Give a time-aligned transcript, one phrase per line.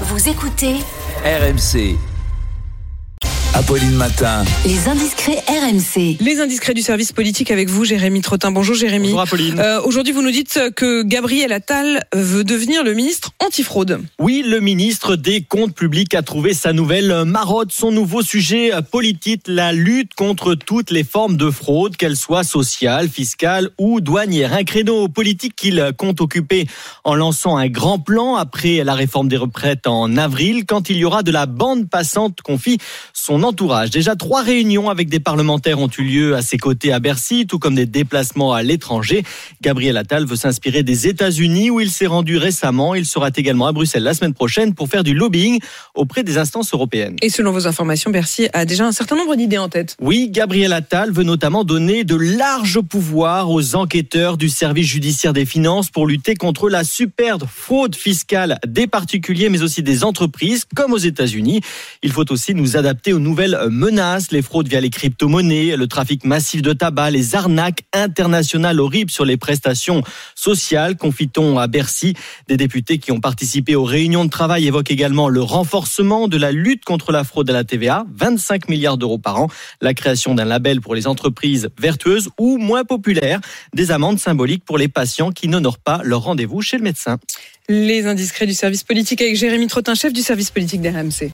[0.00, 0.80] Vous écoutez
[1.24, 2.13] RMC.
[3.56, 4.44] Apolline Matin.
[4.66, 6.16] les indiscrets RMC.
[6.20, 8.50] Les indiscrets du service politique avec vous, Jérémy Trottin.
[8.50, 9.08] Bonjour Jérémy.
[9.08, 9.60] Bonjour Apolline.
[9.60, 14.00] Euh, Aujourd'hui, vous nous dites que Gabriel Attal veut devenir le ministre antifraude.
[14.18, 19.42] Oui, le ministre des Comptes publics a trouvé sa nouvelle marotte, son nouveau sujet politique,
[19.46, 24.52] la lutte contre toutes les formes de fraude, qu'elles soient sociales, fiscales ou douanières.
[24.52, 26.66] Un créneau politique qu'il compte occuper
[27.04, 31.04] en lançant un grand plan après la réforme des retraites en avril, quand il y
[31.04, 32.78] aura de la bande passante, confie
[33.12, 33.90] son entourage.
[33.90, 37.58] Déjà, trois réunions avec des parlementaires ont eu lieu à ses côtés à Bercy, tout
[37.58, 39.22] comme des déplacements à l'étranger.
[39.62, 42.94] Gabriel Attal veut s'inspirer des États-Unis où il s'est rendu récemment.
[42.94, 45.60] Il sera également à Bruxelles la semaine prochaine pour faire du lobbying
[45.94, 47.16] auprès des instances européennes.
[47.22, 49.96] Et selon vos informations, Bercy a déjà un certain nombre d'idées en tête.
[50.00, 55.46] Oui, Gabriel Attal veut notamment donner de larges pouvoirs aux enquêteurs du service judiciaire des
[55.46, 60.92] finances pour lutter contre la superbe fraude fiscale des particuliers mais aussi des entreprises comme
[60.92, 61.60] aux États-Unis.
[62.02, 66.24] Il faut aussi nous adapter aux nouvelles menaces, les fraudes via les crypto-monnaies, le trafic
[66.24, 70.02] massif de tabac, les arnaques internationales horribles sur les prestations
[70.36, 72.14] sociales, confie-t-on à Bercy.
[72.46, 76.52] Des députés qui ont participé aux réunions de travail évoquent également le renforcement de la
[76.52, 79.48] lutte contre la fraude à la TVA, 25 milliards d'euros par an,
[79.80, 83.40] la création d'un label pour les entreprises vertueuses ou moins populaires,
[83.74, 87.18] des amendes symboliques pour les patients qui n'honorent pas leur rendez-vous chez le médecin.
[87.68, 91.32] Les indiscrets du service politique avec Jérémy Trottin, chef du service politique d'RMC.